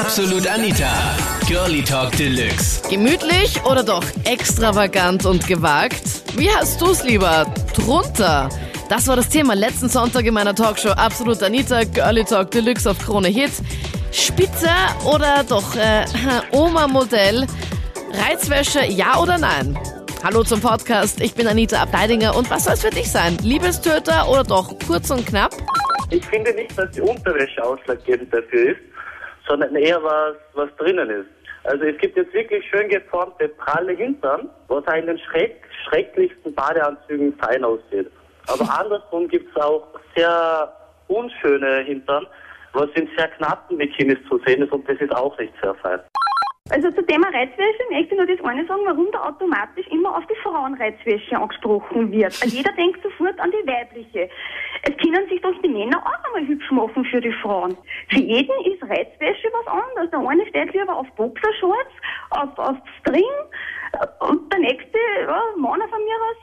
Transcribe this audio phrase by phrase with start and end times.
[0.00, 0.92] Absolut Anita.
[1.48, 2.82] Girlie Talk Deluxe.
[2.90, 6.02] Gemütlich oder doch extravagant und gewagt?
[6.36, 7.46] Wie hast du's lieber?
[7.74, 8.50] Drunter.
[8.90, 12.98] Das war das Thema letzten Sonntag in meiner Talkshow Absolut Anita, Girlie Talk Deluxe auf
[12.98, 13.52] Krone Hit.
[14.12, 14.68] Spitze
[15.06, 16.04] oder doch äh,
[16.52, 17.46] Oma-Modell?
[18.12, 19.78] Reizwäsche, ja oder nein?
[20.22, 23.38] Hallo zum Podcast, ich bin Anita Abteidinger und was soll es für dich sein?
[23.42, 25.54] Liebestöter oder doch kurz und knapp?
[26.10, 28.80] Ich finde nicht, dass die Unterwäsche ausschlaggebend dafür ist,
[29.48, 31.28] sondern eher was, was drinnen ist.
[31.64, 37.34] Also es gibt jetzt wirklich schön geformte, pralle Hintern, was in den schreck, schrecklichsten Badeanzügen
[37.38, 38.10] fein aussieht.
[38.46, 40.72] Aber andersrum gibt es auch sehr
[41.08, 42.26] unschöne Hintern,
[42.72, 46.00] was in sehr knappen Bikinis zu sehen ist und das ist auch nicht sehr fein.
[46.68, 50.26] Also zum Thema Reizwäsche möchte ich nur das eine sagen, warum da automatisch immer auf
[50.26, 52.36] die Frauenreizwäsche angesprochen wird.
[52.42, 54.28] Also jeder denkt sofort an die weibliche.
[54.88, 57.76] Es können sich doch die Männer auch einmal hübsch machen für die Frauen.
[58.08, 60.10] Für jeden ist Reizwäsche was anderes.
[60.10, 61.90] Der eine steht lieber auf Boxershorts,
[62.30, 63.24] auf, auf String
[64.20, 66.36] und der nächste, ja, Mann von mir aus,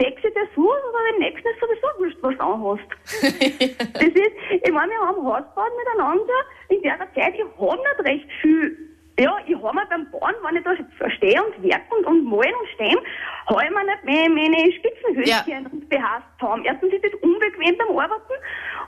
[0.00, 2.88] sexy Dessous, aber dem nächsten ist sowieso wurscht, was du anhast.
[3.94, 6.38] das ist, ich meine, wir haben Hausbad miteinander.
[6.68, 10.56] In der Zeit, ich habe nicht recht viel ja, ich habe mir beim Bauen, wenn
[10.56, 12.98] ich da stehe und werke und, und malen und stehen,
[13.46, 15.60] habe ich mir nicht meine, meine Spitzenhöschen Ja.
[15.92, 16.64] Behasst haben.
[16.64, 18.34] Erstens ist das unbequem beim Arbeiten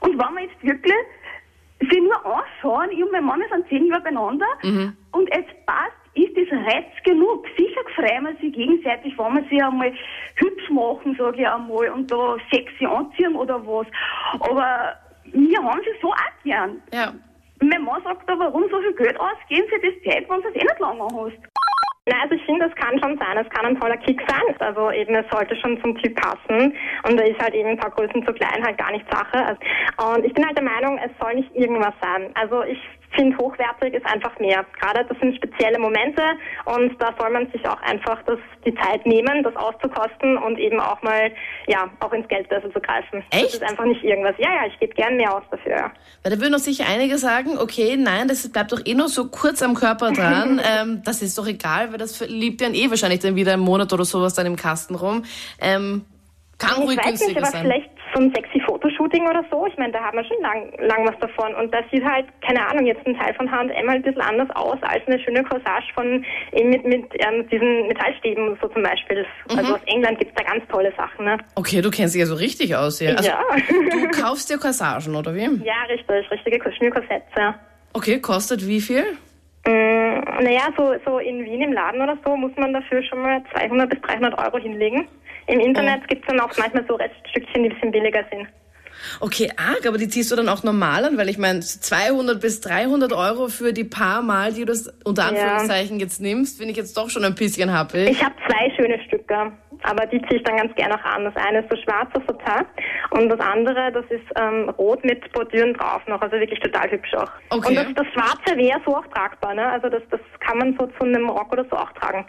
[0.00, 0.94] und wenn wir jetzt wirklich
[1.90, 4.46] sie nur anschauen, ich und mein Mann sind zehn Jahre beieinander
[5.10, 7.46] und es passt, ist das Reiz genug.
[7.56, 9.92] Sicher freuen wir sich gegenseitig, wenn wir sie einmal
[10.36, 13.86] hübsch machen, sage ich einmal, und da sexy anziehen oder was.
[14.40, 14.94] Aber
[15.24, 16.82] wir haben sie so auch gern.
[16.92, 17.12] Ja.
[17.60, 20.54] Mein Mann sagt da, warum so viel Geld ausgeben für das Zeit, wenn du es
[20.54, 21.51] eh nicht lange hast.
[22.12, 23.38] Na, also ich finde, es kann schon sein.
[23.38, 24.54] Es kann ein toller Kick sein.
[24.58, 26.74] Also eben, es sollte schon zum Typ passen.
[27.08, 29.38] Und da ist halt eben ein paar Größen zu klein halt gar nicht Sache.
[29.46, 32.30] Also, und ich bin halt der Meinung, es soll nicht irgendwas sein.
[32.34, 32.78] Also ich
[33.14, 34.64] finde, hochwertig ist einfach mehr.
[34.80, 36.22] Gerade das sind spezielle Momente
[36.64, 40.80] und da soll man sich auch einfach das, die Zeit nehmen, das auszukosten und eben
[40.80, 41.30] auch mal,
[41.66, 43.22] ja, auch ins Geldbörsel zu greifen.
[43.30, 43.54] Das Echt?
[43.54, 44.34] ist einfach nicht irgendwas.
[44.38, 45.92] Ja, ja, ich gebe gern mehr aus dafür, ja.
[46.22, 49.28] Weil da würden doch sicher einige sagen, okay, nein, das bleibt doch eh nur so
[49.28, 50.60] kurz am Körper dran.
[50.80, 53.92] ähm, das ist doch egal, weil das liebt dann eh wahrscheinlich dann wieder einen Monat
[53.92, 55.24] oder sowas dann im Kasten rum.
[55.60, 56.04] Ähm,
[56.58, 57.62] kann ruhig Ich weiß nicht, aber sein.
[57.62, 59.66] vielleicht so ein sexy Fotoshooting oder so.
[59.66, 61.54] Ich meine, da haben wir schon lang, lang was davon.
[61.54, 64.48] Und das sieht halt, keine Ahnung, jetzt ein Teil von H&M halt ein bisschen anders
[64.54, 69.24] aus als eine schöne Corsage von mit, mit ähm, diesen Metallstäben und so zum Beispiel.
[69.48, 71.38] Das, Also aus England gibt's da ganz tolle Sachen, ne?
[71.54, 73.16] Okay, du kennst dich ja so richtig aus hier.
[73.16, 73.40] Also, ja.
[73.68, 75.42] Du kaufst dir Corsagen, oder wie?
[75.64, 77.54] ja, richtig, richtige Schnürkorsetts, ja.
[77.92, 79.04] Okay, kostet wie viel?
[79.66, 83.42] Mm, naja, so, so in Wien im Laden oder so muss man dafür schon mal
[83.52, 85.06] 200 bis 300 Euro hinlegen.
[85.46, 88.46] Im Internet gibt's dann auch manchmal so Reststückchen, die ein bisschen billiger sind.
[89.20, 92.60] Okay, arg, aber die ziehst du dann auch normal an, weil ich meine, 200 bis
[92.60, 95.28] 300 Euro für die paar Mal, die du das unter Ja.
[95.30, 98.08] Anführungszeichen jetzt nimmst, finde ich jetzt doch schon ein bisschen happig.
[98.08, 99.50] Ich habe zwei schöne Stücke,
[99.82, 101.24] aber die ziehe ich dann ganz gerne auch an.
[101.24, 102.66] Das eine ist so schwarz auf Satin
[103.10, 107.12] und das andere, das ist ähm, rot mit Bordüren drauf noch, also wirklich total hübsch
[107.14, 107.30] auch.
[107.50, 107.68] Okay.
[107.70, 109.66] Und das, das Schwarze wäre so auch tragbar, ne?
[109.66, 112.24] Also das, das kann man so zu einem Rock oder so auch tragen.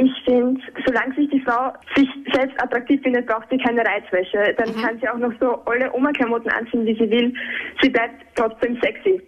[0.00, 4.54] Ich finde, solange sich die Frau sich selbst attraktiv findet, braucht sie keine Reizwäsche.
[4.56, 4.80] Dann Mhm.
[4.80, 7.34] kann sie auch noch so alle Oma-Klamotten anziehen, wie sie will.
[7.82, 9.20] Sie bleibt trotzdem sexy.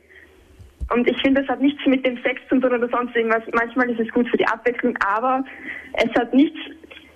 [0.95, 3.43] Und ich finde, das hat nichts mit dem Sex zu tun oder sonst irgendwas.
[3.53, 5.45] Manchmal ist es gut für die Abwechslung, aber
[5.95, 6.59] es hat nichts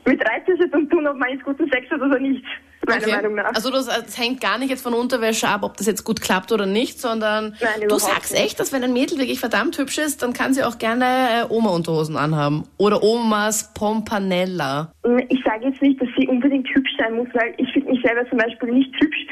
[0.05, 2.45] mit Reizwäsche zu tun, ob man jetzt guten Sex hat oder nicht,
[2.89, 3.17] meiner Okay.
[3.17, 3.55] Meinung nach.
[3.55, 6.53] Also das, das hängt gar nicht jetzt von Unterwäsche ab, ob das jetzt gut klappt
[6.53, 8.43] oder nicht, sondern Nein, du sagst nicht.
[8.43, 11.53] echt, dass wenn ein Mädel wirklich verdammt hübsch ist, dann kann sie auch gerne äh,
[11.53, 12.65] Oma-Unterhosen anhaben.
[12.79, 14.93] Oder Omas Pompanella.
[15.29, 18.29] Ich sage jetzt nicht, dass sie unbedingt hübsch sein muss, weil ich finde mich selber
[18.29, 19.27] zum Beispiel nicht hübsch,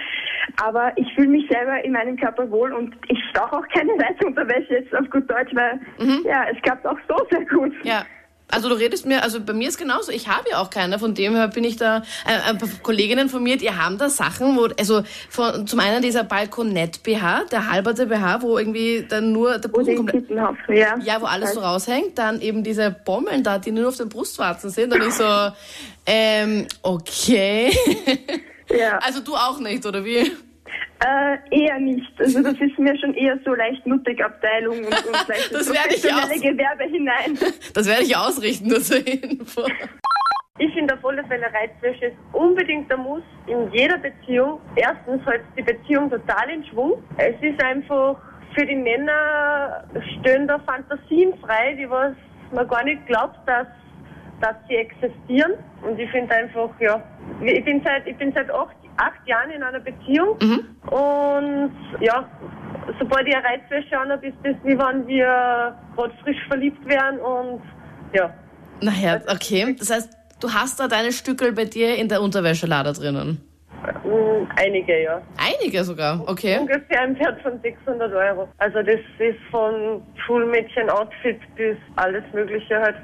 [0.62, 4.74] aber ich fühle mich selber in meinem Körper wohl und ich brauche auch keine Reizunterwäsche
[4.74, 5.80] jetzt auf gut Deutsch, weil
[6.24, 7.72] ja, es klappt auch so sehr gut.
[7.84, 8.04] Ja.
[8.52, 11.14] Also du redest mir, also bei mir ist genauso, ich habe ja auch keine, von
[11.14, 14.56] dem her bin ich da, äh, ein paar Kolleginnen von mir, die haben da Sachen,
[14.56, 19.68] wo, also von, zum einen dieser Balkonett-BH, der halberte BH, wo irgendwie dann nur der
[19.68, 20.96] Busen komplett, ja.
[21.02, 24.70] ja, wo alles so raushängt, dann eben diese Bommeln da, die nur auf den Brustwarzen
[24.70, 25.24] sind und ich so,
[26.06, 27.72] ähm, okay.
[28.70, 30.30] Ja, Also du auch nicht, oder wie?
[31.04, 32.12] Äh, eher nicht.
[32.20, 36.12] Also das ist mir schon eher so leicht Nuttig-Abteilung und, und vielleicht Das werde ich
[36.12, 37.38] aus- Gewerbe hinein.
[37.74, 39.62] Das werde ich ausrichten, nur zur Info.
[40.58, 44.60] Ich finde auf alle Fälle Reizwäsche ist unbedingt ein Muss in jeder Beziehung.
[44.76, 47.02] Erstens hält die Beziehung total in Schwung.
[47.16, 48.16] Es ist einfach
[48.54, 49.84] für die Männer
[50.20, 52.14] stehen da Fantasien frei, die was
[52.52, 53.66] man gar nicht glaubt, dass
[54.40, 55.52] dass sie existieren.
[55.82, 57.00] Und ich finde einfach, ja,
[57.44, 60.38] ich bin seit, ich bin seit acht, acht Jahren in einer Beziehung
[60.90, 62.28] und ja,
[62.98, 67.62] sobald ich eine Reizwäsche anhabe, ist das wie wenn wir gerade frisch verliebt wären und
[68.12, 68.32] ja.
[68.80, 69.74] Naja, okay.
[69.78, 73.40] Das heißt, du hast da deine Stückel bei dir in der Unterwäschelade drinnen.
[74.04, 75.22] Mm, Einige, ja.
[75.38, 76.58] Einige sogar, okay.
[76.60, 78.48] Ungefähr ein Wert von 600 Euro.
[78.58, 82.96] Also das ist von Schulmädchen-Outfit bis alles Mögliche halt.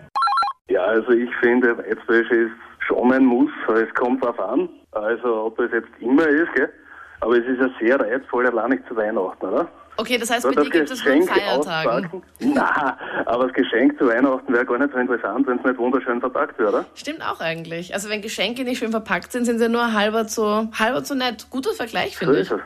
[0.68, 2.52] Ja, also ich finde, Reizwäsche ist
[2.86, 3.50] schon ein Muss.
[3.68, 4.68] Es kommt drauf an.
[5.00, 6.72] Also ob das jetzt immer ist, gell?
[7.20, 9.66] Aber es ist ja sehr reizvoll, allein nicht zu Weihnachten, oder?
[9.96, 12.22] Okay, das heißt, So, bei dir gibt es an Feiertagen.
[12.38, 12.96] Na,
[13.26, 16.56] aber das Geschenk zu Weihnachten wäre gar nicht so interessant, wenn es nicht wunderschön verpackt
[16.60, 16.84] wäre, oder?
[16.94, 17.92] Stimmt auch eigentlich.
[17.92, 21.48] Also wenn Geschenke nicht schön verpackt sind, sind sie nur halber so, halber so nett.
[21.50, 22.50] Guter Vergleich, So finde ich.
[22.52, 22.60] ist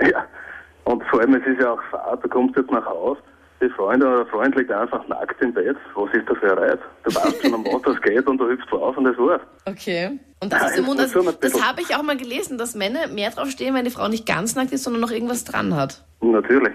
[0.00, 0.10] es.
[0.10, 0.24] Ja.
[0.84, 3.20] Und vor allem, es ist ja auch Fahrt, du kommst jetzt nach Hause,
[3.60, 5.76] die Freundin oder der Freund liegt einfach nackt im Bett.
[5.94, 6.80] Was ist das für ein Reiz?
[7.04, 9.40] Du weißt schon, um was das geht und du hüpfst drauf und das war's.
[9.66, 10.18] Okay.
[10.40, 13.08] Und das Ja, ist im Mund, also, das habe ich auch mal gelesen, dass Männer
[13.08, 16.04] mehr drauf stehen, wenn die Frau nicht ganz nackt ist, sondern noch irgendwas dran hat.
[16.20, 16.72] Natürlich.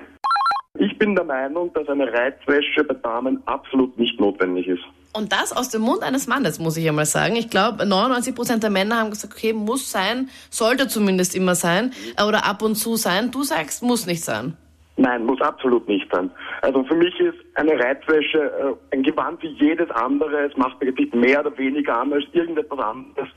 [0.80, 4.82] Ich bin der Meinung, dass eine Reizwäsche bei Damen absolut nicht notwendig ist.
[5.16, 7.36] Und das aus dem Mund eines Mannes, muss ich ja mal sagen.
[7.36, 11.94] Ich glaube, 99 Prozent der Männer haben gesagt, okay, muss sein, sollte zumindest immer sein
[12.28, 13.30] oder ab und zu sein.
[13.30, 14.58] Du sagst, muss nicht sein.
[14.96, 16.30] Nein, muss absolut nicht sein.
[16.62, 20.46] Also für mich ist eine Reizwäsche äh, ein Gewand wie jedes andere.
[20.46, 23.30] Es macht mir nicht mehr oder weniger an als irgendetwas anderes.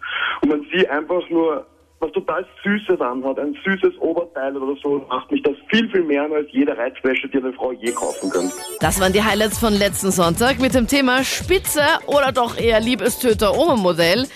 [0.43, 1.67] Und man sieht einfach nur
[1.99, 6.25] was total Süßes anhat, ein süßes Oberteil oder so, macht mich das viel, viel mehr
[6.25, 8.55] an als jede Reizwäsche, die eine Frau je kaufen könnte.
[8.81, 13.57] Das waren die Highlights von letzten Sonntag mit dem Thema Spitze oder doch eher Liebestöter
[13.57, 14.27] Oma-Modell.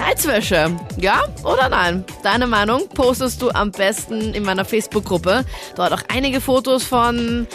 [0.00, 2.04] Reizwäsche, ja oder nein?
[2.22, 5.44] Deine Meinung postest du am besten in meiner Facebook-Gruppe.
[5.76, 7.46] Dort auch einige Fotos von,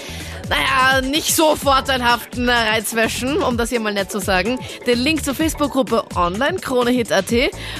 [0.49, 4.59] naja, nicht so vorteilhaften Reizwäschen, um das hier mal nett zu sagen.
[4.85, 7.31] Den Link zur Facebook-Gruppe online, KroneHit.at.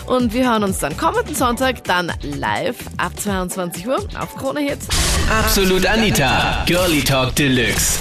[0.07, 4.79] Und wir hören uns dann kommenden Sonntag dann live ab 22 Uhr auf KroneHit.
[5.29, 7.99] Absolut Anita, Girlie Talk Deluxe.